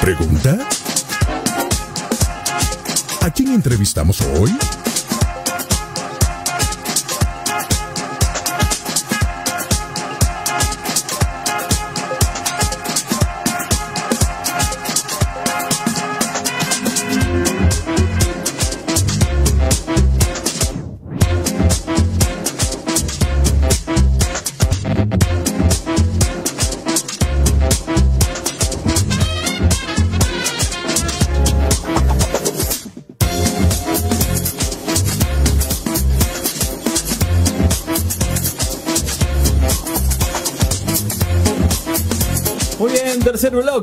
[0.00, 0.58] ¿Pregunta?
[3.20, 4.56] ¿A quién entrevistamos hoy?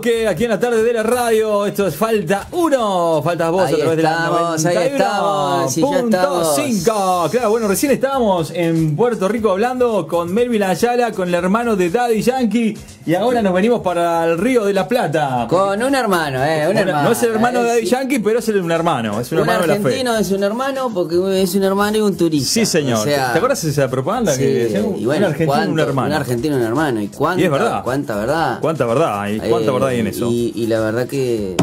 [0.03, 1.65] Bloque aquí en la tarde de la radio.
[1.65, 3.21] Esto es Falta 1.
[3.23, 6.67] Faltas vos Ahí a través estamos, de la ahí estamos, sí, ya 91.5.
[6.77, 7.31] estamos.
[7.31, 11.89] Claro, bueno, recién estábamos en Puerto Rico hablando con Melvin Ayala, con el hermano de
[11.89, 12.77] Daddy Yankee.
[13.05, 15.45] Y ahora nos venimos para el Río de la Plata.
[15.49, 17.03] Con un hermano, eh, un hermano.
[17.03, 17.87] no es el hermano de eh, Daddy sí.
[17.91, 19.19] Yankee, pero es el- un hermano.
[19.19, 19.79] Es un, Un hermano de la fe.
[19.81, 22.49] argentino es un hermano porque es un hermano y un turista.
[22.53, 22.99] Sí, señor.
[22.99, 26.07] O sea, ¿Te acuerdas de esa propaganda sí, que un, bueno, un argentino, un hermano?
[26.07, 27.01] Un argentino, un hermano.
[27.01, 27.83] ¿Y cuánta, Y es verdad.
[27.83, 28.59] cuánta verdad?
[28.61, 29.27] ¿Cuánta verdad?
[29.49, 30.29] ¿Cuánta Eh, verdad hay en eso?
[30.29, 31.55] Y, y la verdad que,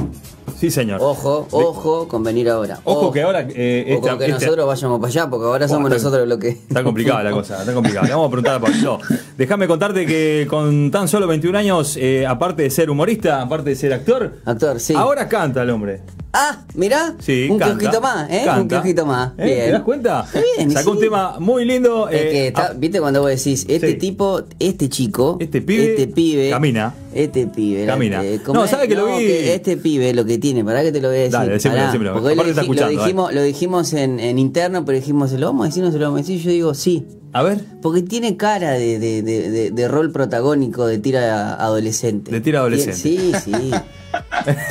[0.59, 1.01] Sí, señor.
[1.03, 2.81] ojo, ojo con venir ahora.
[2.85, 5.91] Ojo que ahora, eh, o con esta- que nosotros vayamos para allá, porque ahora somos
[5.91, 6.49] está- nosotros los que...
[6.51, 8.07] Está complicada la cosa, está complicada.
[8.07, 8.99] Le vamos a preguntar a Pablo.
[9.39, 13.77] Déjame contarte que con tan solo 21 años, eh, aparte de ser humorista, aparte de
[13.77, 14.95] ser actor, Actor, sí.
[14.95, 16.03] ahora canta el hombre.
[16.33, 18.47] Ah, mirá, Sí, un canta, kiosquito más, ¿eh?
[18.57, 19.33] Un kiosquito más.
[19.37, 19.45] ¿Eh?
[19.45, 19.59] Bien.
[19.67, 20.27] ¿Te das cuenta?
[20.57, 22.09] Bien, Sacó un tema muy lindo.
[22.09, 23.95] Es eh, que está- ah, viste cuando vos decís, este Sí.
[23.99, 26.95] tipo, este chico, Este pibe este pibe, camina.
[27.13, 28.23] este pibe, Camina.
[28.45, 28.71] ¿cómo No, es?
[28.71, 29.25] ¿sabe que lo vi?
[29.27, 31.33] este pibe lo que tiene, para que te lo voy a decir.
[31.33, 32.13] Dale, decímelo, pará, decímelo.
[32.13, 35.47] Porque lo, está dij- lo dijimos, lo dijimos en, en interno, pero dijimos, ¿se lo
[35.47, 36.41] vamos a decir o no se lo vamos a decir?
[36.41, 37.07] Yo digo, sí.
[37.33, 42.31] a ver, Porque tiene cara de, de, de, de- de rol protagónico de tira adolescente.
[42.31, 42.97] De tira adolescente.
[42.97, 43.53] Sí, sí.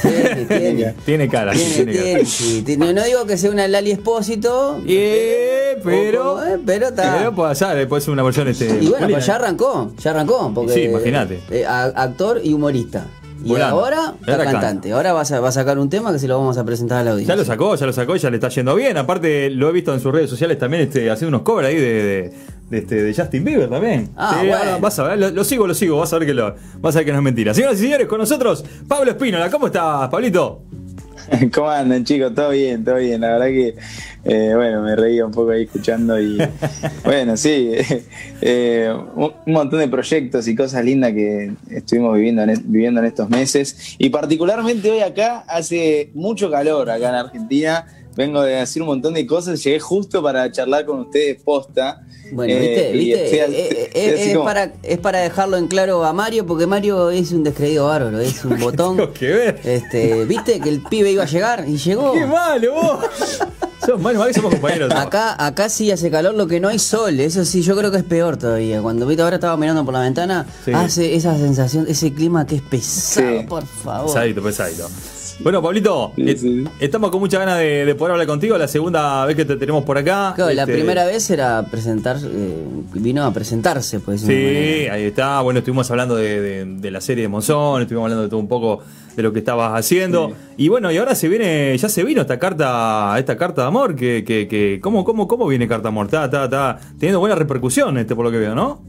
[0.02, 0.94] tiene, tiene.
[1.06, 1.52] tiene cara.
[1.54, 2.62] Tiene, tiene sí.
[2.66, 4.82] Tiene- No digo que sea una Lali Espósito.
[4.88, 6.44] Eh, pero.
[6.46, 7.18] Eh, pero está.
[7.18, 8.66] Pero puede ser, puede ser una versión este.
[8.82, 10.52] Y bueno, pues ya arrancó, ya arrancó.
[10.54, 11.40] Porque, Sí, imagínate.
[11.52, 13.06] eh, actor y humorista.
[13.44, 13.76] Y Volando.
[13.80, 14.60] ahora está Ahora canta.
[14.62, 14.92] cantante.
[14.92, 17.04] Ahora va a, va a sacar un tema que se lo vamos a presentar a
[17.04, 17.36] la audiencia.
[17.36, 18.98] Ya lo sacó, ya lo sacó, ya le está yendo bien.
[18.98, 21.82] Aparte, lo he visto en sus redes sociales también este, haciendo unos covers ahí de,
[22.04, 22.34] de,
[22.70, 24.10] de este, de Justin Bieber también.
[24.18, 24.80] Ah, Sí, bueno.
[24.82, 27.00] vas a ver, lo, lo sigo, lo sigo, vas a ver que lo, vas a
[27.00, 27.54] ver que no es mentira.
[27.54, 29.50] Señoras y señores, con nosotros, Pablo Espínola.
[29.50, 30.64] ¿Cómo estás, Pablito?
[31.54, 32.34] ¿Cómo andan chicos?
[32.34, 33.22] Todo bien, todo bien.
[33.22, 33.76] La verdad que,
[34.24, 36.38] eh, bueno, me reía un poco ahí escuchando y,
[37.04, 37.72] bueno, sí,
[38.42, 43.30] eh, un montón de proyectos y cosas lindas que estuvimos viviendo en, viviendo en estos
[43.30, 43.96] meses.
[43.98, 47.86] Y particularmente hoy acá hace mucho calor acá en Argentina.
[48.16, 52.02] Vengo de hacer un montón de cosas, llegué justo para charlar con ustedes posta.
[52.32, 55.68] Bueno, Eh, viste, y viste, Eh, eh, eh, es, como- para, es para dejarlo en
[55.68, 58.98] claro a Mario, porque Mario es un descreído bárbaro, es un botón.
[58.98, 59.60] Tengo que ver.
[59.64, 62.14] Este, viste que el pibe iba a llegar y llegó.
[62.14, 63.00] ¡Qué malo vos!
[64.02, 64.94] Malo, mal que somos compañeros.
[64.94, 67.20] Acá, acá sí hace calor, lo que no hay sol.
[67.20, 68.84] Eso sí, yo creo que es peor todavía.
[68.84, 70.72] Cuando viste ahora estaba mirando por la ventana, Sí.
[70.76, 73.46] hace esa sensación, ese clima que es pesado, Sí.
[73.48, 74.06] por favor.
[74.14, 74.88] Pesadito, pesadito.
[75.42, 76.64] Bueno, Pablito, Sí, eh, sí.
[76.82, 78.58] estamos con muchas ganas de, de poder hablar contigo.
[78.58, 80.34] La segunda vez que te tenemos por acá.
[80.36, 82.56] Claro, la Este, primera vez era presentar, eh,
[82.96, 84.20] vino a presentarse, pues.
[84.22, 85.40] Sí, ahí está.
[85.42, 88.50] Bueno, estuvimos hablando de, de- de la serie de Monzón, estuvimos hablando de todo un
[88.50, 88.82] poco
[89.16, 90.34] de lo que estabas haciendo.
[90.58, 93.96] Y bueno, y ahora se viene, ya se vino esta carta, esta carta de amor,
[93.96, 96.08] que, que, que ¿cómo, cómo, ¿cómo viene carta de amor?
[96.08, 98.82] Está, está, está teniendo buena repercusión este por lo que veo, ¿no?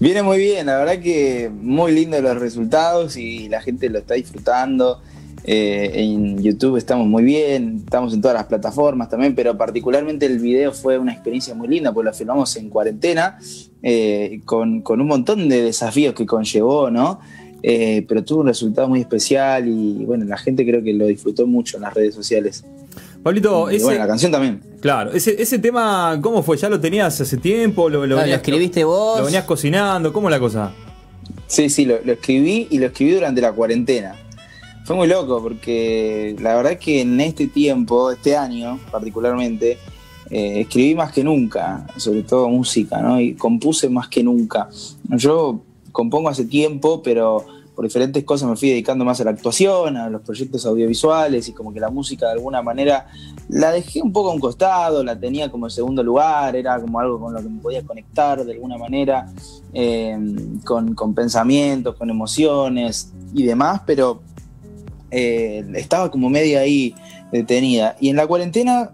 [0.00, 4.14] Viene muy bien, la verdad que muy lindo los resultados y la gente lo está
[4.14, 5.02] disfrutando.
[5.50, 10.40] Eh, en YouTube estamos muy bien, estamos en todas las plataformas también, pero particularmente el
[10.40, 13.38] video fue una experiencia muy linda, porque lo filmamos en cuarentena,
[13.82, 17.20] eh, con, con un montón de desafíos que conllevó, ¿no?
[17.62, 21.46] Eh, pero tuvo un resultado muy especial y bueno, la gente creo que lo disfrutó
[21.46, 22.62] mucho en las redes sociales.
[23.22, 24.60] Pablito, ese, bueno, la canción también.
[24.82, 26.58] claro, ese, ese tema, ¿cómo fue?
[26.58, 27.88] ¿Ya lo tenías hace tiempo?
[27.88, 29.18] ¿Lo, lo Claro, lo venías- escribiste vos.
[29.20, 30.12] ¿Lo venías cocinando?
[30.12, 30.72] ¿Cómo es la cosa?
[31.46, 34.14] Sí, sí, lo, lo escribí y lo escribí durante la cuarentena.
[34.88, 39.76] Fue muy loco porque la verdad es que en este tiempo, este año particularmente,
[40.30, 43.20] eh, escribí más que nunca, sobre todo música, ¿no?
[43.20, 44.70] Y compuse más que nunca.
[45.10, 45.60] Yo
[45.92, 47.44] compongo hace tiempo, pero
[47.74, 51.52] por diferentes cosas me fui dedicando más a la actuación, a los proyectos audiovisuales y
[51.52, 53.08] como que la música de alguna manera
[53.50, 56.98] la dejé un poco a un costado, la tenía como en segundo lugar, era como
[56.98, 59.30] algo con lo que me podía conectar de alguna manera,
[59.74, 60.18] eh,
[60.64, 64.22] con, con pensamientos, con emociones y demás, pero
[65.10, 66.94] eh, estaba como medio ahí
[67.32, 67.96] detenida.
[68.00, 68.92] Y en la cuarentena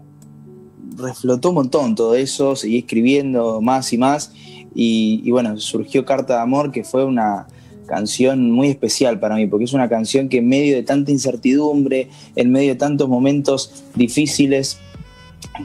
[0.97, 4.33] reflotó un montón todo eso, seguí escribiendo más y más,
[4.73, 7.47] y, y bueno, surgió Carta de Amor, que fue una,
[7.85, 12.09] canción muy especial para mí, porque es una canción que en medio de tanta incertidumbre,
[12.35, 14.79] en medio de tantos momentos difíciles,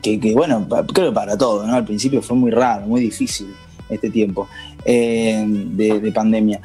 [0.03, 1.75] que, bueno, creo que para todo, ¿no?
[1.75, 3.49] Al principio fue muy raro, muy difícil
[3.89, 4.47] este tiempo
[4.85, 6.61] eh, de, pandemia.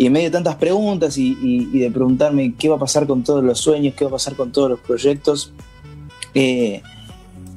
[0.00, 3.44] Y en medio de tantas preguntas y, de preguntarme qué va a pasar con todos
[3.44, 5.52] los sueños, qué va a pasar con todos los proyectos,
[6.32, 6.80] eh,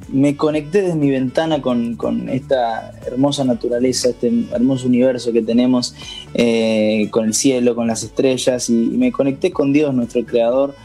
[0.09, 5.95] me conecté desde mi ventana con, esta hermosa naturaleza, este hermoso universo que tenemos,
[6.33, 10.75] eh, con el cielo, con las estrellas, y, me conecté con Dios, nuestro creador,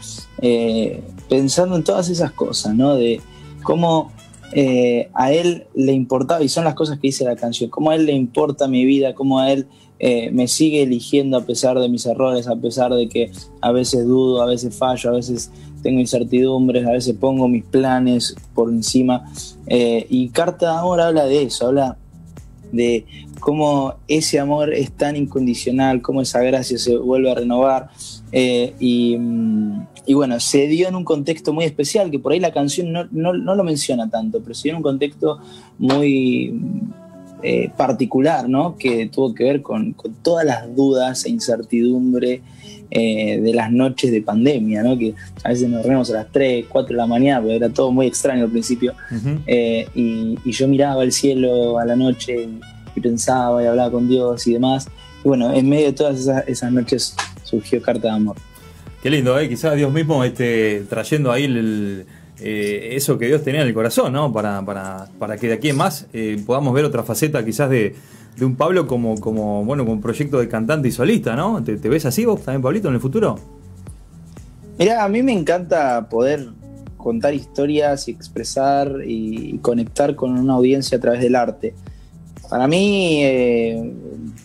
[0.41, 2.95] eh, pensando en todas esas cosas, ¿no?
[2.95, 3.19] De
[3.63, 4.13] cómo
[4.53, 7.95] eh, a Él le importaba, y son las cosas que dice la canción, cómo a
[7.95, 9.67] Él le importa mi vida, cómo a Él
[10.31, 14.41] me sigue eligiendo a pesar de mis errores, a pesar de que a veces dudo,
[14.41, 15.51] a veces fallo, a veces
[15.81, 19.29] tengo incertidumbres, a veces pongo mis planes por encima.
[19.67, 21.97] Eh, y Carta de Amor habla de eso, habla
[22.71, 23.05] de
[23.39, 27.89] cómo ese amor es tan incondicional, cómo esa gracia se vuelve a renovar.
[28.31, 32.51] Eh, mm, y, bueno, se dio en un contexto muy especial, que por ahí la
[32.51, 35.39] canción no, lo menciona tanto, pero se dio en un contexto
[35.77, 36.59] muy
[37.43, 38.75] eh, particular, ¿no?
[38.77, 42.41] Que tuvo que ver con, con todas las dudas e incertidumbre
[42.91, 44.97] eh, de las noches de pandemia, ¿no?
[44.97, 45.13] que
[45.43, 48.07] a veces nos reunimos a las 3, 4 de la mañana, pero era todo muy
[48.07, 48.95] extraño al principio.
[49.45, 52.49] Eh, y, yo miraba el cielo a la noche
[52.95, 54.87] y, pensaba y hablaba con Dios y demás.
[55.23, 58.37] Y bueno, en medio de todas esas, noches surgió Carta de Amor.
[59.01, 59.47] Qué lindo, ¿eh?
[59.47, 61.45] quizás Dios mismo esté trayendo ahí
[62.41, 64.31] eh, eso que Dios tenía en el corazón, ¿no?
[64.33, 66.07] Para, para, para que de aquí en más
[66.45, 67.95] podamos ver otra faceta quizás de,
[68.39, 71.63] de un Pablo como, como, bueno, proyecto de cantante y solista, ¿no?
[71.63, 73.37] ¿Te, ves así vos también, Pablito, en el futuro?
[74.77, 76.49] Mira, a mí me encanta poder
[76.97, 81.73] contar historias y expresar y, conectar con una audiencia a través del arte.
[82.49, 83.93] Para mí, eh,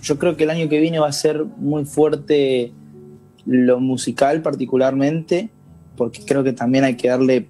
[0.03, 2.73] yo creo que el año que viene va a ser muy fuerte
[3.47, 5.51] lo musical particularmente,
[5.97, 7.49] porque creo que también hay que darle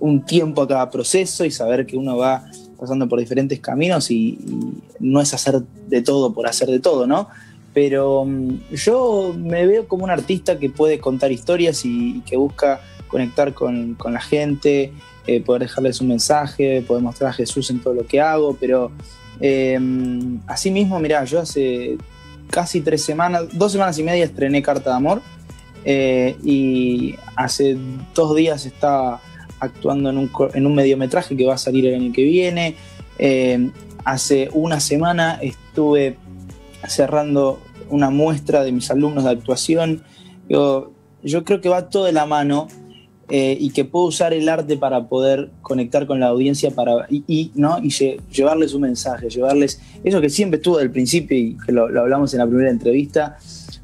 [0.00, 2.44] un tiempo a cada proceso y saber que uno va
[2.78, 4.38] pasando por diferentes caminos y,
[4.98, 7.28] no es hacer de todo por hacer de todo, ¿no?
[7.74, 12.80] Pero mm, yo me veo como un artista que puede contar historias y, que busca
[13.08, 14.92] conectar con, la gente,
[15.26, 18.90] eh, poder dejarles un mensaje, poder mostrar a Jesús en todo lo que hago, pero
[19.40, 19.78] eh,
[20.46, 21.98] asimismo, mirá, yo hace
[22.52, 25.22] casi tres semanas, dos semanas y media estrené Carta de Amor
[25.86, 27.78] eh, y hace
[28.14, 29.22] dos días estaba
[29.58, 32.76] actuando en un, en un mediometraje que va a salir el año que viene.
[33.18, 33.70] Eh,
[34.04, 36.18] hace una semana estuve
[36.86, 37.58] cerrando
[37.88, 40.02] una muestra de mis alumnos de actuación.
[40.48, 42.68] Yo, yo creo que va todo de la mano
[43.28, 47.50] eh, y que puedo usar el arte para poder conectar con la audiencia para, y,
[47.54, 47.78] ¿no?
[47.82, 47.88] y
[48.30, 52.40] llevarles un mensaje, llevarles eso que siempre estuvo del principio y que lo, hablamos en
[52.40, 53.38] la primera entrevista,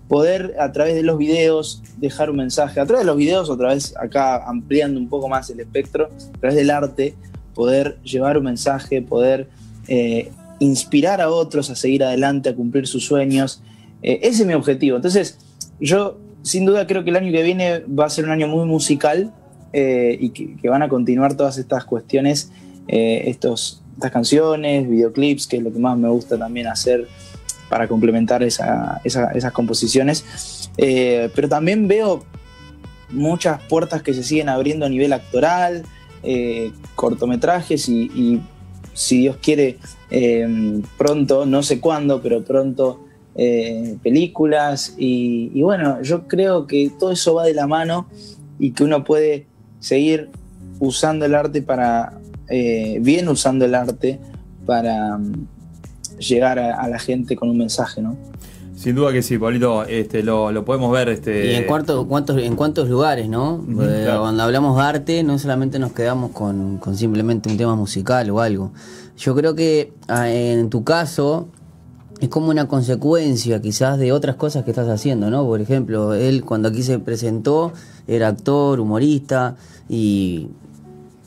[0.08, 3.68] poder a través de los videos dejar un mensaje, a través de los videos, otra
[3.68, 7.14] vez acá ampliando un poco más el espectro, a través del arte,
[7.54, 9.48] poder llevar un mensaje, poder
[9.86, 13.62] eh, inspirar a otros a seguir adelante, a cumplir sus sueños.
[14.02, 14.96] Eh, ese es mi objetivo.
[14.96, 15.38] Entonces,
[15.80, 18.66] yo sin duda creo que el año que viene va a ser un año muy
[18.66, 19.32] musical
[19.72, 22.50] eh, y que, van a continuar todas estas cuestiones,
[22.88, 27.06] estos, estas canciones, videoclips, que es lo que más me gusta también hacer
[27.68, 30.70] para complementar esas composiciones.
[30.76, 32.24] Eh, pero también veo
[33.10, 35.84] muchas puertas que se siguen abriendo a nivel actoral,
[36.22, 38.40] eh, cortometrajes y,
[38.94, 39.78] si Dios quiere,
[40.10, 43.04] eh, pronto, no sé cuándo, pero pronto
[44.02, 44.94] películas.
[44.98, 48.06] Y, y, bueno, yo creo que todo eso va de la mano
[48.58, 49.46] y que uno puede
[49.80, 50.30] seguir
[50.80, 52.18] usando el arte para,
[52.48, 54.18] bien usando el arte
[54.66, 55.18] para
[56.18, 58.16] llegar a, la gente con un mensaje, ¿no?
[58.76, 61.08] Sin duda que sí, Pablito, este, lo, podemos ver.
[61.08, 61.52] Este...
[61.52, 62.06] ¿Y en, cuántos,
[62.38, 63.64] en cuántos lugares, no?
[63.66, 68.72] Cuando hablamos de arte, no solamente nos quedamos con, simplemente un tema musical o algo.
[69.16, 71.48] Yo creo que ah, en tu caso
[72.20, 75.44] es como una consecuencia quizás de otras cosas que estás haciendo, ¿no?
[75.44, 77.72] Por ejemplo, él cuando aquí se presentó
[78.06, 79.56] era actor, humorista
[79.88, 80.48] y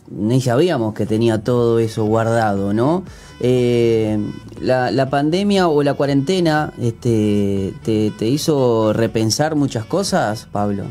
[0.09, 3.03] ni sabíamos que tenía todo eso guardado, ¿no?
[3.39, 4.19] Eh,
[4.61, 10.83] la, pandemia o la cuarentena este, te, hizo repensar muchas cosas, Pablo?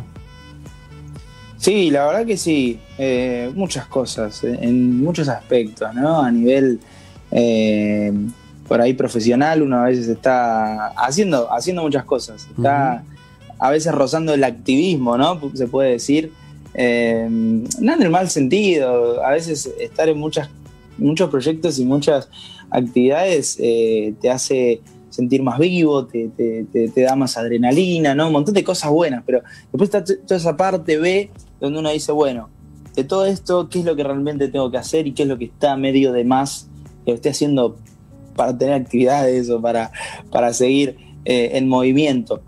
[1.59, 6.23] Sí, la verdad que sí, eh, muchas cosas, en muchos aspectos, ¿no?
[6.23, 6.81] A nivel
[7.31, 8.13] eh,
[8.71, 13.03] por ahí profesional, uno a veces está haciendo, haciendo muchas cosas, está
[13.59, 15.41] a veces rozando el activismo, ¿no?
[15.55, 16.31] Se puede decir.
[16.73, 16.81] no
[17.95, 20.51] en el mal sentido, a veces estar en muchas
[20.99, 22.29] muchos proyectos y muchas
[22.71, 26.31] actividades eh, te hace sentir más vivo, te,
[26.95, 28.29] da más adrenalina, ¿no?
[28.29, 32.13] Un montón de cosas buenas, pero después está toda esa parte B donde uno dice,
[32.13, 32.51] bueno,
[32.95, 35.39] de todo esto, ¿qué es lo que realmente tengo que hacer y qué es lo
[35.39, 36.69] que está medio de más
[37.05, 37.77] que estoy haciendo
[38.35, 39.91] para tener actividades o para,
[40.31, 42.41] para seguir eh, en movimiento?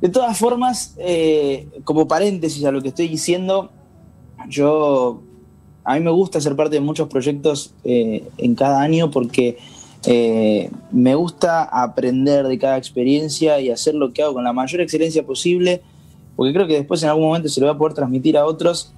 [0.00, 3.70] De todas formas, eh, como paréntesis a lo que estoy diciendo,
[4.48, 5.22] yo
[5.84, 9.58] a mí me gusta ser parte de muchos proyectos eh, en cada año porque
[10.92, 15.24] me gusta aprender de cada experiencia y hacer lo que hago con la mayor excelencia
[15.24, 15.80] posible,
[16.36, 18.92] porque creo que después en algún momento se lo voy a poder transmitir a otros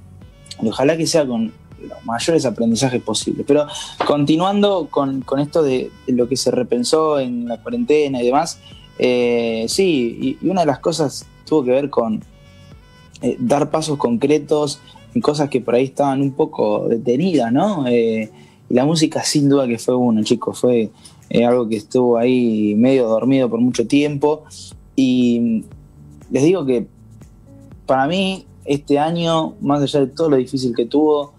[0.60, 1.52] y ojalá que sea con
[1.86, 3.44] los mayores aprendizajes posibles.
[3.46, 3.66] Pero
[4.06, 8.58] continuando con, esto de, lo que se repensó en la cuarentena y demás,
[8.98, 12.22] eh, sí, y, una de las cosas tuvo que ver con
[13.38, 14.80] dar pasos concretos
[15.14, 17.88] en cosas que por ahí estaban un poco detenidas, ¿no?
[17.90, 18.28] y
[18.74, 20.90] la música sin duda que fue uno, chicos, fue
[21.30, 24.44] eh, algo que estuvo ahí medio dormido por mucho tiempo.
[24.94, 25.64] Y
[26.30, 26.86] les digo que
[27.86, 31.32] para mí este año, más allá de todo lo difícil que tuvo,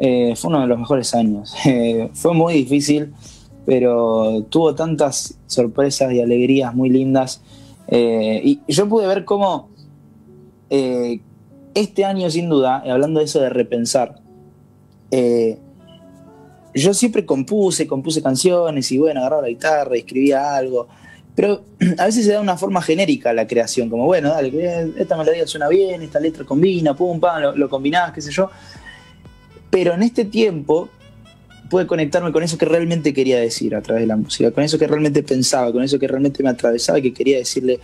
[0.00, 1.54] eh, fue uno de los mejores años.
[2.14, 3.12] fue muy difícil,
[3.66, 7.42] pero tuvo tantas sorpresas y alegrías muy lindas.
[7.88, 9.68] Eh, y yo pude ver cómo
[11.74, 14.20] este año, sin duda, hablando de eso de repensar,
[16.74, 20.88] yo siempre compuse, compuse canciones y bueno, agarraba la guitarra, escribía algo,
[21.34, 21.64] pero
[21.98, 25.46] a veces se da una forma genérica a la creación, como bueno, dale, esta melodía
[25.46, 28.50] suena bien, esta letra combina, pum, pam, lo, lo combinás, qué sé yo.
[29.70, 30.88] Pero en este tiempo
[31.70, 34.78] pude conectarme con eso que realmente quería decir a través de la música, con eso
[34.78, 37.78] que realmente pensaba, con eso que realmente me atravesaba y que quería decirle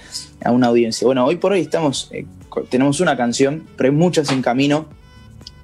[0.45, 1.07] a una audiencia.
[1.07, 2.27] Bueno, hoy por hoy estamos, eh,
[2.69, 4.87] tenemos una canción, pero hay muchas en camino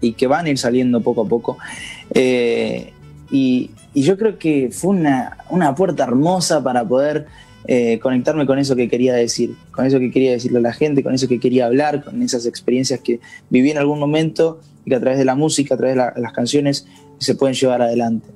[0.00, 1.58] y que van a ir saliendo poco a poco.
[2.14, 2.92] Eh,
[3.30, 7.26] y, yo creo que fue una, puerta hermosa para poder
[7.66, 11.02] eh, conectarme con eso que quería decir, con eso que quería decirle a la gente,
[11.02, 14.96] con eso que quería hablar, con esas experiencias que viví en algún momento y que
[14.96, 16.86] a través de la música, a través de las canciones
[17.18, 18.28] se pueden llevar adelante.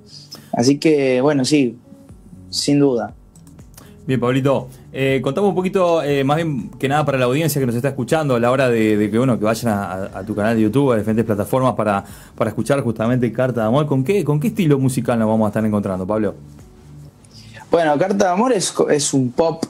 [0.52, 1.76] Así que, bueno, sí,
[2.50, 3.14] sin duda.
[4.06, 4.68] Bien, Pablito.
[4.92, 7.88] Eh, contamos un poquito, eh, más bien que nada para la audiencia que nos está
[7.88, 9.72] escuchando, a la hora de, que bueno que vayan
[10.14, 12.02] a, tu canal de YouTube, a diferentes plataformas para,
[12.34, 13.86] para escuchar justamente Carta de Amor.
[13.86, 16.34] ¿Con qué, ¿Con qué estilo musical nos vamos a estar encontrando, Pablo?
[17.70, 19.64] Bueno, Carta de Amor es, es un pop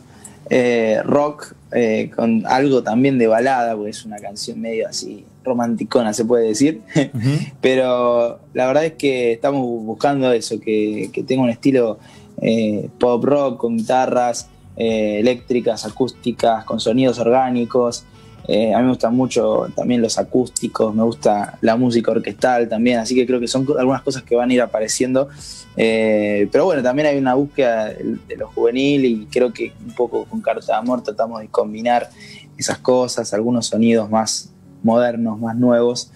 [0.50, 6.12] eh, rock eh, con algo también de balada, porque es una canción medio así romanticona,
[6.12, 6.82] se puede decir.
[7.60, 11.98] Pero la verdad es que estamos buscando eso, que, que tenga un estilo
[12.42, 18.04] eh, pop rock con guitarras eh, eléctricas, acústicas, con sonidos orgánicos.
[18.48, 22.98] Eh, a mí me gustan mucho también los acústicos, me gusta la música orquestal también,
[22.98, 25.28] así que creo que son algunas cosas que van a ir apareciendo.
[25.74, 30.40] pero bueno, también hay una búsqueda de lo juvenil y creo que un poco con
[30.40, 32.08] Carta de Amor tratamos de combinar
[32.56, 34.50] esas cosas, algunos sonidos más
[34.82, 36.10] modernos, más nuevos.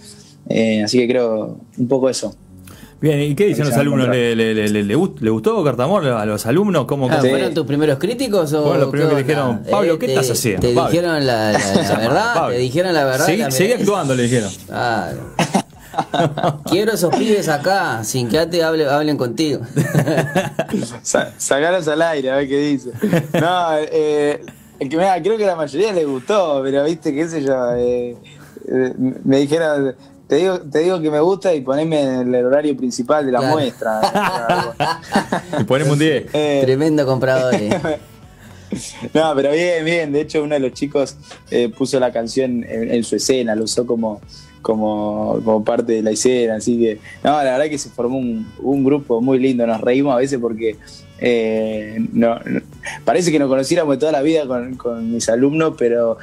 [0.85, 2.35] así que creo un poco eso.
[3.01, 4.09] Bien, ¿y qué dicen los alumnos?
[4.09, 6.85] ¿Le, le, le, le, gustó Cartamor a los alumnos?
[6.85, 8.53] ¿Cómo, ah, ¿Fueron tus primeros críticos?
[8.53, 10.61] O los primeros que dijeron, Pablo, ¿qué eh, estás haciendo?
[10.61, 11.53] ¿Te dijeron la,
[11.99, 12.49] verdad?
[12.49, 13.51] ¿Te dijeron la verdad?
[13.51, 14.51] Seguí, actuando, le dijeron.
[16.67, 19.63] Quiero esos pibes acá, sin que te hable, hablen contigo.
[21.39, 22.91] sacaros al aire, a ver qué dice.
[23.41, 24.41] No, eh,
[24.79, 27.75] el que me, creo que a la mayoría les gustó, pero viste, qué sé yo.
[27.77, 28.17] Eh,
[28.69, 28.93] eh
[29.25, 29.95] me dijeron,
[30.31, 33.41] te digo, te digo que me gusta y poneme en el horario principal de la
[33.41, 34.01] muestra.
[35.61, 36.27] y poneme un 10.
[36.33, 37.53] Eh, Tremendo comprador.
[39.13, 40.13] no, pero bien, bien.
[40.13, 41.17] De hecho, uno de los chicos
[41.51, 44.21] eh, puso la canción en, su escena, lo usó como,
[44.63, 46.55] como, como, parte de la escena.
[46.55, 49.67] Así que, no, la verdad que se formó un, un grupo muy lindo.
[49.67, 50.77] Nos reímos a veces porque
[51.19, 52.39] eh, no,
[53.05, 56.19] parece que nos conociéramos toda la vida con, mis alumnos, pero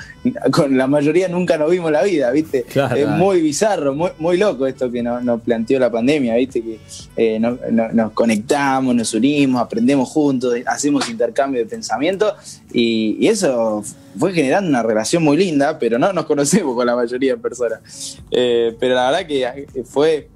[0.52, 2.66] con la mayoría nunca nos vimos la vida, ¿viste?
[2.96, 6.62] es muy bizarro, muy, muy loco esto que nos, planteó la pandemia, ¿viste?
[6.62, 6.80] Que
[7.16, 12.36] eh, nos conectamos, nos unimos, aprendemos juntos, hacemos intercambio de pensamiento
[12.74, 13.84] y, eso
[14.18, 18.18] fue generando una relación muy linda, pero no nos conocemos con la mayoría de personas.
[18.32, 20.30] Eh, pero la verdad que fue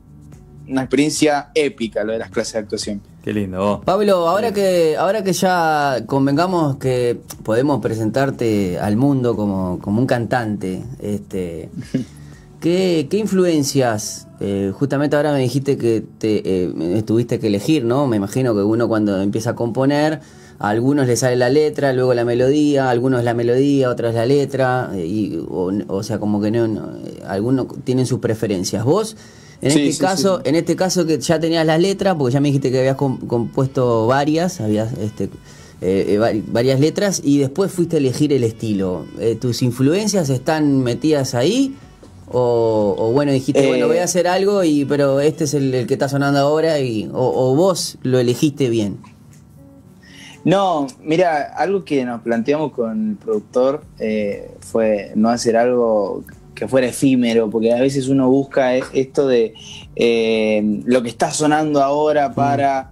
[0.68, 3.02] una experiencia épica lo de las clases de actuación.
[3.24, 3.84] Qué lindo.
[3.86, 10.82] Pablo, ahora que, ahora que ya convengamos que podemos presentarte al mundo como, un cantante,
[11.00, 11.70] este,
[12.60, 14.28] ¿qué, influencias?
[14.40, 18.08] Eh, justamente ahora me dijiste que te, eh, tuviste que elegir, ¿no?
[18.08, 20.20] Me imagino que uno cuando empieza a componer,
[20.58, 24.26] a algunos le sale la letra, luego la melodía, a algunos la melodía, otros la
[24.26, 26.90] letra, eh, y, o, sea, como que no, no,
[27.28, 28.84] algunos tienen sus preferencias.
[28.84, 29.16] ¿Vos?
[29.62, 32.72] En este caso, en este caso que ya tenías las letras, porque ya me dijiste
[32.72, 35.30] que habías compuesto varias, habías este,
[35.84, 39.06] eh, eh, varias letras y después fuiste a elegir el estilo.
[39.20, 41.76] Eh, ¿Tus influencias están metidas ahí?
[42.34, 46.08] O, bueno, dijiste, bueno, voy a hacer algo, y pero este es el, que está
[46.08, 49.00] sonando ahora, y, o, vos lo elegiste bien.
[50.46, 53.84] No, mira, algo que nos planteamos con el productor
[54.62, 56.24] fue no hacer algo
[56.62, 59.56] que fuera efímero, porque a veces uno busca esto de
[60.86, 62.34] lo que está sonando ahora mm.
[62.36, 62.92] para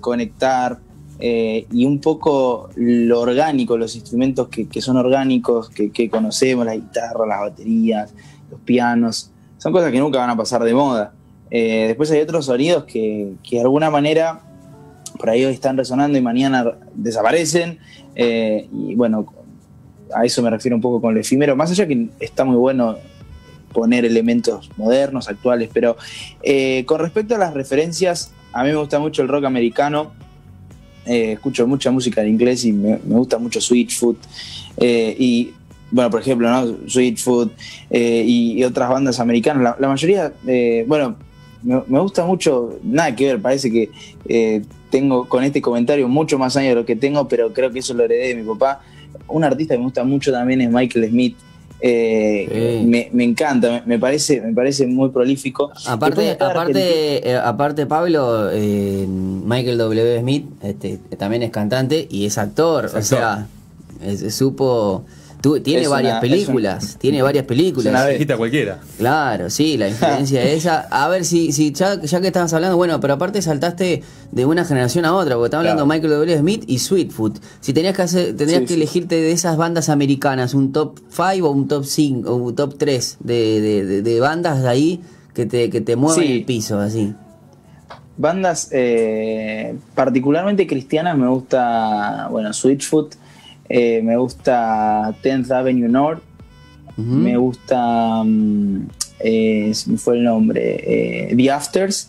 [0.00, 0.78] conectar,
[1.22, 7.26] eh, y un poco lo orgánico, los instrumentos que, son orgánicos, que, conocemos, la guitarra,
[7.26, 8.14] las baterías,
[8.50, 11.12] los pianos, son cosas que nunca van a pasar de moda.
[11.50, 14.40] Eh, después hay otros sonidos que, de alguna manera
[15.18, 16.64] por ahí hoy están resonando y mañana
[16.94, 17.78] desaparecen.
[18.14, 19.26] Eh, y bueno,
[20.14, 22.96] a eso me refiero un poco con lo efímero, más allá que está muy bueno
[23.72, 25.96] poner elementos modernos, actuales, pero
[26.86, 30.12] con respecto a las referencias, a mí me gusta mucho el rock americano,
[31.06, 34.18] eh, escucho mucha música en inglés y me, gusta mucho Switchfoot.
[34.76, 35.52] Eh, y
[35.90, 36.76] bueno, por ejemplo, ¿no?
[37.90, 39.76] Eh, y, otras bandas americanas.
[39.78, 40.32] La, mayoría,
[40.86, 41.16] bueno,
[41.62, 46.70] me, gusta mucho, nada que ver, parece que tengo con este comentario mucho más años
[46.70, 48.82] de lo que tengo, pero creo que eso lo heredé de mi papá.
[49.28, 51.36] Un artista que me gusta mucho también es Michael Smith.
[51.82, 55.70] Eh, me, encanta, me, parece, me parece muy prolífico.
[55.86, 60.20] Aparte, aparte, eh, aparte Pablo, eh, Michael W.
[60.20, 63.46] Smith este, también es cantante y es actor, o sea,
[64.28, 65.06] supo
[65.62, 67.86] tiene varias películas, tiene varias películas.
[67.86, 68.80] una viejita cualquiera.
[68.98, 70.80] Claro, sí, la influencia de esa.
[70.90, 75.04] A ver, si, si ya, que estabas hablando, bueno, pero aparte saltaste de una generación
[75.04, 76.38] a otra, porque estaba hablando Michael W.
[76.38, 77.38] Smith y Sweetfoot.
[77.60, 81.50] Si tenías que hacer, tendrías que elegirte de esas bandas americanas, un top 5 o
[81.50, 85.00] un top 5 o un top 3 de, de, bandas de ahí
[85.34, 87.14] que te, que te mueven el piso, así.
[88.18, 93.14] Bandas eh, particularmente cristianas me gusta, bueno, Sweetfoot
[93.72, 96.22] eh, me gusta 10th Avenue North.
[96.96, 98.20] Me gusta.
[98.20, 98.88] Um,
[99.20, 101.30] eh, fue el nombre.
[101.30, 102.08] Eh, The Afters.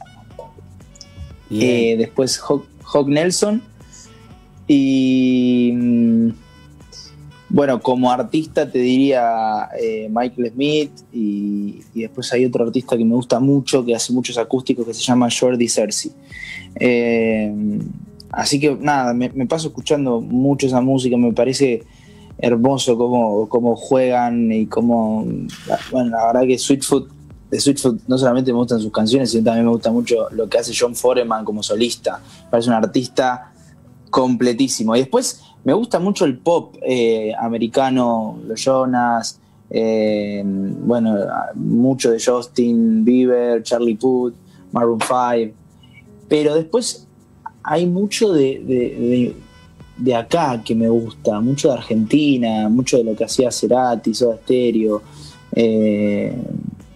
[1.50, 3.62] después Hawk, Nelson.
[4.68, 5.72] Y.
[5.74, 6.30] Mm,
[7.50, 9.68] bueno, como artista te diría
[10.10, 14.88] Michael Smith y, después hay otro artista que me gusta mucho, que hace muchos acústicos,
[14.88, 16.12] que se llama Jordi Cersei.
[18.32, 21.84] Así que nada, me, paso escuchando mucho esa música, me parece
[22.38, 25.26] hermoso cómo, cómo juegan y cómo,
[25.91, 27.10] bueno, la verdad que Sweetfoot,
[27.50, 30.58] de Sweetfoot no solamente me gustan sus canciones, sino también me gusta mucho lo que
[30.58, 33.52] hace John Foreman como solista, parece un artista
[34.10, 34.96] completísimo.
[34.96, 39.39] Y después me gusta mucho el pop eh, americano, los Jonas,
[39.70, 41.17] eh, bueno,
[41.56, 44.34] mucho de Justin Bieber, Charlie Puth,
[44.72, 45.54] Maroon 5,
[46.28, 47.08] pero después
[47.63, 49.34] hay mucho de,
[50.15, 55.02] acá que me gusta, mucho de Argentina, mucho de lo que hacía Cerati, Soda Stereo.
[55.56, 56.36] Eh,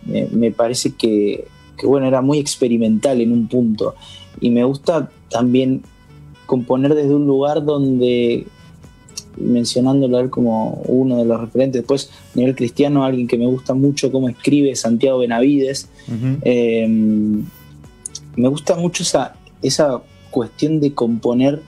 [0.06, 1.48] me, parece que,
[1.84, 3.96] bueno, era muy experimental en un punto.
[4.40, 5.84] Y me gusta también
[6.46, 8.46] componer desde un lugar donde,
[9.38, 13.48] mencionándolo a él como uno de los referentes, después a nivel cristiano, alguien que me
[13.48, 15.90] gusta mucho cómo escribe Santiago Benavides.
[16.42, 16.88] Eh,
[18.36, 20.02] me gusta mucho esa, esa
[20.36, 21.62] cuestión de componer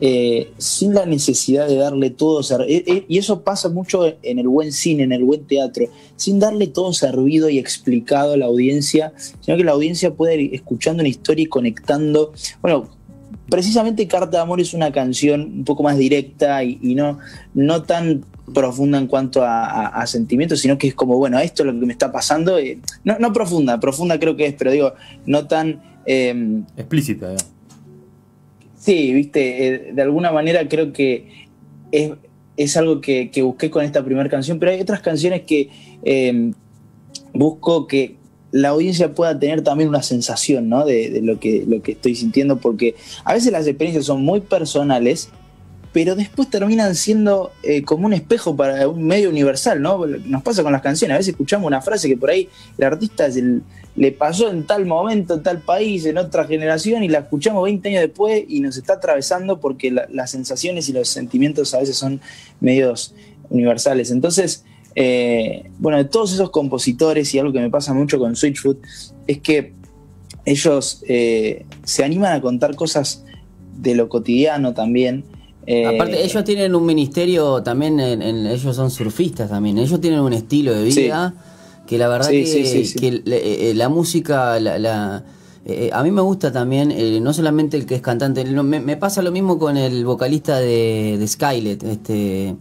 [0.00, 4.48] eh, sin la necesidad de darle todo, eh, eh, y eso pasa mucho en el
[4.48, 9.12] buen cine, en el buen teatro, sin darle todo servido y explicado a la audiencia,
[9.40, 12.32] sino que la audiencia puede ir escuchando una historia y conectando.
[12.60, 12.88] Bueno,
[13.50, 17.18] precisamente Carta de Amor es una canción un poco más directa y, no,
[17.54, 21.80] no tan profunda en cuanto a, sentimientos, sino que es como, bueno, esto es lo
[21.80, 22.58] que me está pasando.
[23.04, 24.92] no, no profunda, profunda creo que es, pero digo,
[25.24, 25.80] no tan...
[26.06, 27.34] Explícita,
[28.86, 31.48] Sí, viste, eh, de alguna manera creo que
[31.90, 35.70] es, algo que, busqué con esta primera canción, pero hay otras canciones que
[36.04, 36.54] em,
[37.32, 38.14] busco que
[38.52, 40.86] la audiencia pueda tener también una sensación ¿no?
[40.86, 42.94] de, lo, que, lo que estoy sintiendo, porque
[43.24, 45.30] a veces las experiencias son muy personales,
[45.96, 50.04] pero después terminan siendo eh, como un espejo para un medio universal, ¿no?
[50.04, 53.26] Nos pasa con las canciones, a veces escuchamos una frase que por ahí el artista
[53.96, 57.88] le pasó en tal momento, en tal país, en otra generación, y la escuchamos 20
[57.88, 62.20] años después y nos está atravesando porque las sensaciones y los sentimientos a veces son
[62.60, 63.14] medios
[63.48, 64.10] universales.
[64.10, 68.82] Entonces, eh, bueno, de todos esos compositores, y algo que me pasa mucho con Switchfoot,
[69.26, 69.72] es que
[70.44, 73.24] ellos eh, se animan a contar cosas
[73.78, 75.24] de lo cotidiano también,
[75.86, 80.32] Aparte, eh, ellos tienen un ministerio también, en, ellos son surfistas también, ellos tienen un
[80.32, 81.34] estilo de vida
[81.86, 82.92] que la verdad que,
[83.26, 85.24] eh, la, música, la,
[85.68, 89.20] Eh, a mí me gusta también, eh, no solamente el que es cantante, me, pasa
[89.20, 92.54] lo mismo con el vocalista de, de Skylet, este,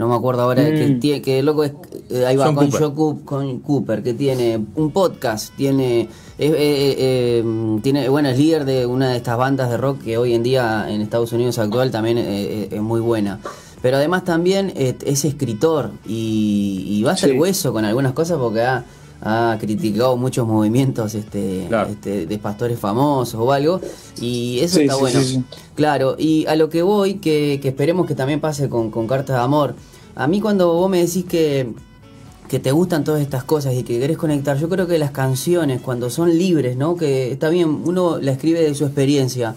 [0.00, 0.98] no me acuerdo ahora, que, mm.
[0.98, 1.72] tiene, que loco es,
[2.08, 3.20] eh, ahí va con, Cooper.
[3.24, 6.08] con Cooper, que tiene un podcast, tiene,
[6.38, 10.86] tiene, bueno, es líder de una de estas bandas de rock que hoy en día
[10.88, 13.40] en Estados Unidos actual también es muy buena.
[13.82, 18.84] Pero además también es escritor y, va a ser hueso con algunas cosas porque ha
[19.22, 23.80] ha criticado muchos movimientos este, este, de pastores famosos o algo,
[24.20, 25.20] y eso está bueno.
[25.74, 29.42] claro, y a lo que voy, que, esperemos que también pase con, con Cartas de
[29.42, 29.74] Amor.
[30.14, 31.72] A mí cuando vos me decís que,
[32.48, 35.80] que te gustan todas estas cosas y que querés conectar, yo creo que las canciones,
[35.80, 36.96] cuando son libres, ¿no?
[36.96, 39.54] Que está bien, uno la escribe de su experiencia,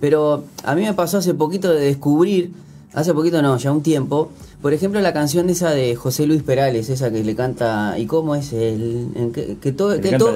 [0.00, 2.52] pero a mí me pasó hace poquito de descubrir,
[2.94, 4.30] hace poquito no, ya un tiempo,
[4.62, 8.06] por ejemplo, la canción de esa de José Luis Perales, esa que le canta, ¿y
[8.06, 8.52] cómo es?
[8.52, 9.30] El,
[9.60, 10.34] que, todo, que todo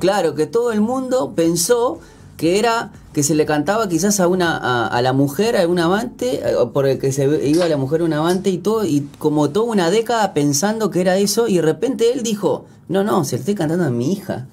[0.00, 1.98] claro, que todo el mundo pensó
[2.38, 6.40] que era que se le cantaba quizás a una a, la mujer, a un amante,
[6.72, 9.66] por el que se iba la mujer a un amante y todo, y como toda
[9.66, 13.40] una década pensando que era eso, y de repente él dijo, no, no, se le
[13.40, 14.46] estoy cantando a mi hija.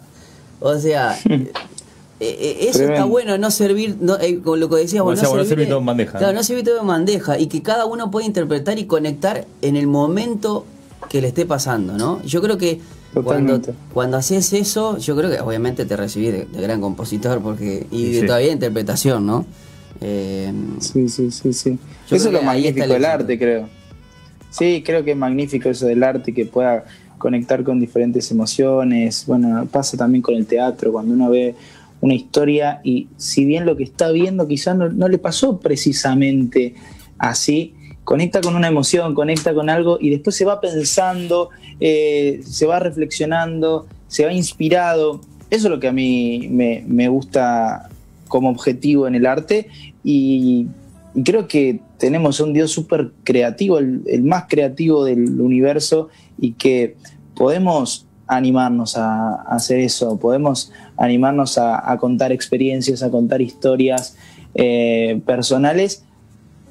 [0.60, 1.18] O sea,
[2.20, 5.68] Eh, eh, eso está bueno, no servir, no, eh, con lo que decíamos, no, servir,
[5.68, 6.18] todo en bandeja.
[6.18, 9.76] Claro, no servir todo en bandeja y que cada uno pueda interpretar y conectar en
[9.76, 10.66] el momento
[11.10, 12.24] que le esté pasando, ¿no?
[12.24, 12.80] Yo creo que
[13.22, 13.62] cuando,
[13.94, 18.24] cuando haces eso, yo creo que obviamente te recibís de, gran compositor porque y de
[18.24, 19.46] todavía interpretación, ¿no?
[20.00, 21.80] sí, sí, sí, sí.
[22.10, 23.68] Eso es lo magnífico del arte, creo.
[24.52, 26.86] Sí, creo que es magnífico eso del arte que pueda
[27.18, 29.26] conectar con diferentes emociones.
[29.28, 31.56] Bueno, pasa también con el teatro, cuando uno ve
[32.06, 36.76] una historia y si bien lo que está viendo quizás no, le pasó precisamente
[37.18, 42.68] así, conecta con una emoción, conecta con algo y después se va pensando, eh, se
[42.68, 45.22] va reflexionando, se va inspirado.
[45.50, 47.90] Eso es lo que a mí me, gusta
[48.28, 49.70] como objetivo en el arte
[50.04, 50.68] y,
[51.24, 56.98] creo que tenemos un Dios súper creativo, el, el, más creativo del universo y que
[57.36, 64.16] podemos animarnos a, hacer eso, podemos animarnos a, contar experiencias, a contar historias
[64.54, 66.04] eh, personales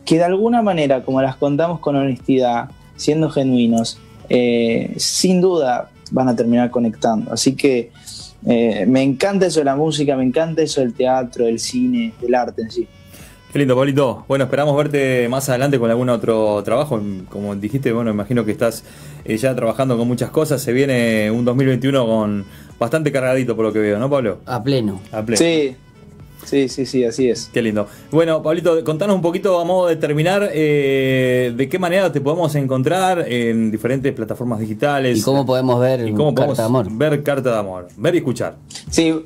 [0.05, 6.29] que de alguna manera, como las contamos con honestidad, siendo genuinos, eh, sin duda van
[6.29, 7.33] a terminar conectando.
[7.33, 7.91] Así que
[8.47, 12.35] eh, me encanta eso de la música, me encanta eso del teatro, del cine, del
[12.35, 12.89] arte en sí.
[13.55, 14.25] Qué lindo, Pablito.
[14.27, 17.01] Bueno, esperamos verte más adelante con algún otro trabajo.
[17.29, 18.83] Como dijiste, bueno, imagino que estás
[19.25, 20.61] eh, ya trabajando con muchas cosas.
[20.61, 22.45] Se viene un 2021 con
[22.81, 24.39] bastante cargadito por lo que veo, ¿no, Pablo?
[24.47, 25.01] A pleno.
[25.13, 25.39] A pleno.
[25.39, 25.77] Sí.
[26.45, 27.49] Sí, sí, sí, así es.
[27.55, 27.87] Qué lindo.
[28.11, 32.53] Bueno, Pablito, contanos un poquito a modo de terminar eh, de qué manera te podemos
[32.57, 35.17] encontrar en diferentes plataformas digitales.
[35.17, 36.87] Y cómo podemos ver Carta de Amor.
[36.91, 38.57] Ver Carta de Amor, ver y escuchar.
[38.91, 39.25] Sí,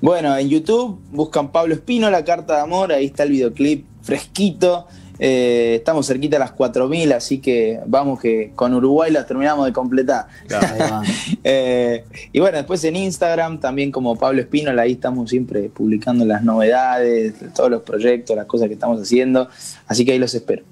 [0.00, 4.86] bueno, en YouTube buscan Pablo Espino, la carta de amor, ahí está el videoclip fresquito.
[5.22, 9.72] Eh, estamos cerquita a las 4.000, así que vamos que con Uruguay las terminamos de
[9.72, 10.26] completar.
[11.42, 16.42] Eh, y bueno, después en Instagram, también como Pablo Espino, ahí estamos siempre publicando las
[16.42, 19.48] novedades, todos los proyectos, las cosas que estamos haciendo,
[19.86, 20.64] así que ahí los espero.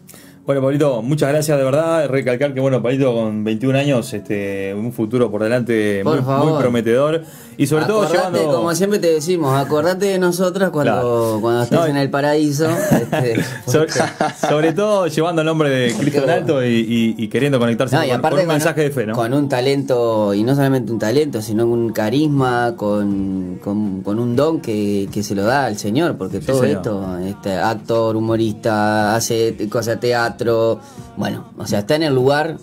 [0.48, 2.08] Bueno, Pablito, muchas gracias de verdad.
[2.08, 6.20] Recalcar que, bueno, Pablito con 21 años, este, un futuro por delante muy,
[6.58, 7.22] prometedor.
[7.58, 8.46] Y sobre todo llevando.
[8.46, 12.66] Como siempre te decimos, acordate de nosotros cuando, cuando estés en el paraíso.
[12.70, 13.44] Este,
[14.48, 18.82] sobre, todo llevando el nombre de Cristo en alto y, queriendo conectarse con, un mensaje
[18.84, 19.12] de fe, ¿no?
[19.12, 24.60] Con un talento, y no solamente un talento, sino un carisma, con, con, un don
[24.60, 30.14] que, se lo da al Señor, porque todo esto, este actor, humorista, hace cosas de
[30.38, 30.80] teatro
[31.16, 32.56] bueno, o sea, está en el lugar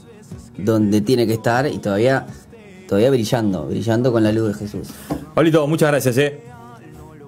[0.57, 2.25] donde tiene que estar y todavía,
[2.88, 4.89] todavía brillando, brillando con la luz de Jesús.
[5.33, 6.41] Pablito, muchas gracias, eh.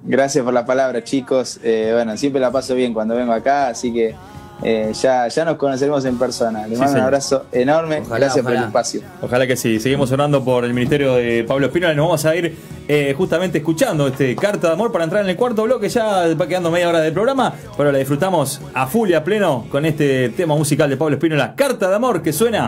[0.04, 1.60] Gracias por la palabra, chicos.
[1.64, 4.16] Eh, bueno, siempre la paso bien cuando vengo acá, así que
[4.64, 6.68] eh, ya, ya nos conoceremos en persona.
[6.68, 8.04] Les mando un abrazo enorme.
[8.10, 9.02] Gracias por el espacio.
[9.22, 9.80] Ojalá que sí.
[9.80, 11.88] Seguimos orando por el ministerio de Pablo Espino.
[11.94, 15.36] Nos vamos a ir eh, justamente escuchando este Carta de Amor para entrar en el
[15.36, 15.90] cuarto bloque.
[15.90, 19.66] Ya va quedando media hora del programa, pero la disfrutamos a full y a pleno
[19.70, 22.66] con este tema musical de Pablo Espino, la Carta de Amor que suena